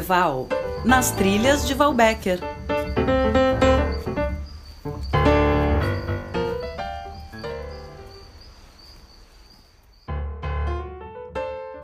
[0.00, 0.48] Val,
[0.84, 2.40] nas trilhas de Valbecker.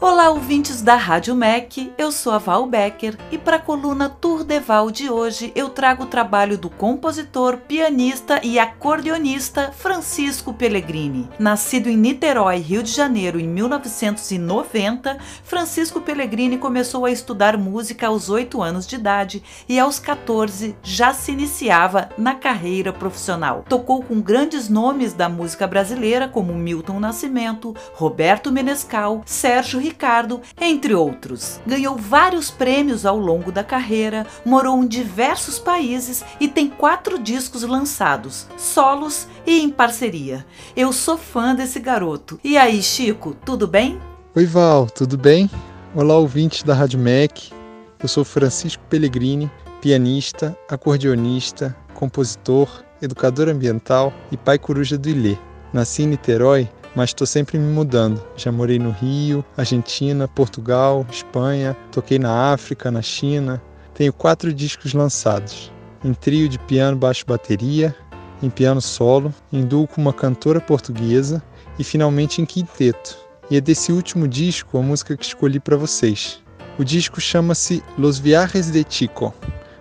[0.09, 4.45] Olá, ouvintes da Rádio MEC, eu sou a Val Becker e para a coluna Tour
[4.45, 11.29] de Val de hoje eu trago o trabalho do compositor, pianista e acordeonista Francisco Pellegrini.
[11.41, 18.31] Nascido em Niterói, Rio de Janeiro, em 1990, Francisco Pellegrini começou a estudar música aos
[18.31, 23.65] 8 anos de idade e aos 14 já se iniciava na carreira profissional.
[23.69, 30.43] Tocou com grandes nomes da música brasileira como Milton Nascimento, Roberto Menescal, Sérgio Ricardo Ricardo,
[30.61, 31.59] entre outros.
[31.67, 37.63] Ganhou vários prêmios ao longo da carreira, morou em diversos países e tem quatro discos
[37.63, 40.45] lançados, solos e em parceria.
[40.77, 42.39] Eu sou fã desse garoto.
[42.45, 43.99] E aí, Chico, tudo bem?
[44.35, 45.51] Oi, Val, tudo bem?
[45.95, 47.51] Olá, ouvintes da Rádio MEC.
[47.99, 55.39] Eu sou Francisco Pellegrini, pianista, acordeonista, compositor, educador ambiental e pai coruja do Ilê.
[55.73, 58.25] Nasci em Niterói mas estou sempre me mudando.
[58.37, 63.63] Já morei no Rio, Argentina, Portugal, Espanha, toquei na África, na China.
[63.93, 65.71] Tenho quatro discos lançados:
[66.03, 67.95] em trio de piano, baixo, bateria,
[68.43, 71.43] em piano solo, em duo com uma cantora portuguesa
[71.79, 73.19] e finalmente em quinteto.
[73.51, 76.43] E é desse último disco a música que escolhi para vocês.
[76.79, 79.33] O disco chama-se Los Viajes de Chico.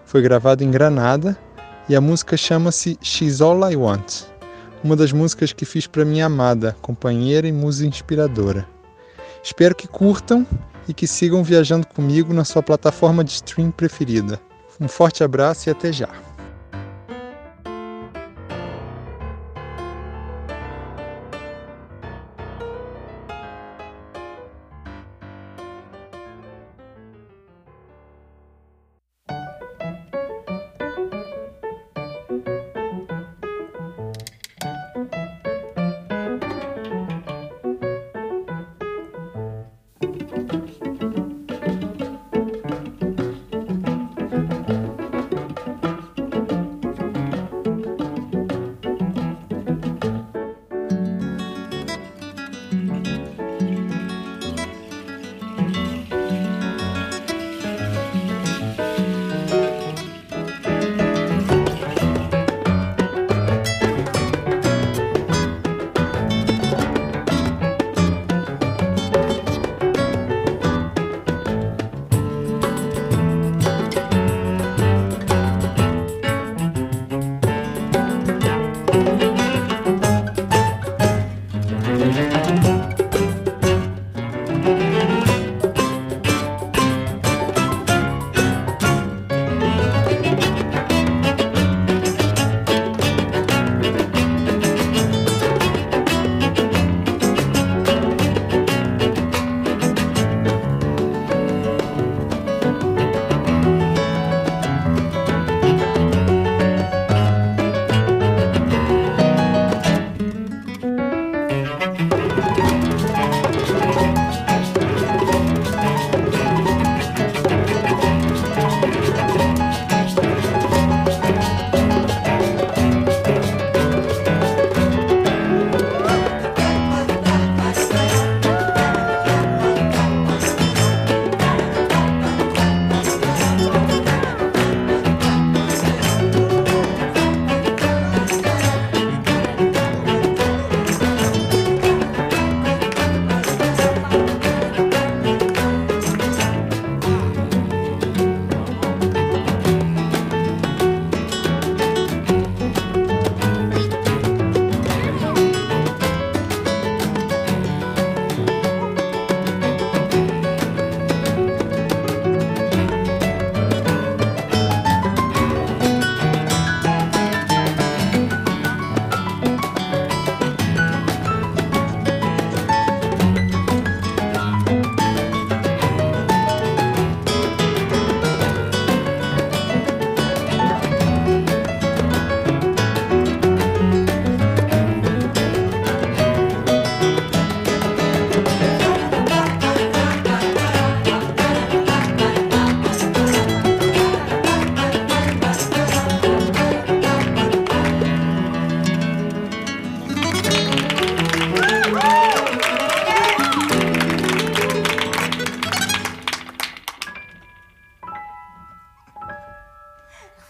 [0.06, 1.38] Foi gravado em Granada
[1.90, 4.35] e a música chama-se She's All I Want
[4.86, 8.68] uma das músicas que fiz para minha amada, companheira e musa inspiradora.
[9.44, 10.46] Espero que curtam
[10.88, 14.40] e que sigam viajando comigo na sua plataforma de stream preferida.
[14.80, 16.25] Um forte abraço e até já!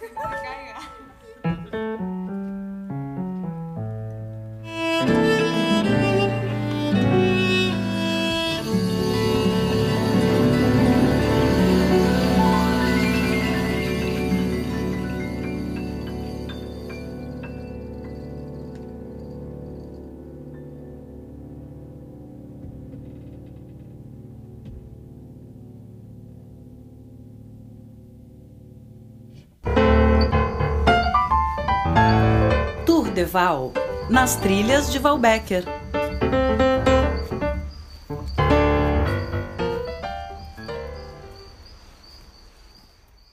[0.06, 1.05] 有点感染
[33.15, 33.71] Deval,
[34.09, 35.63] nas trilhas de Valbecker.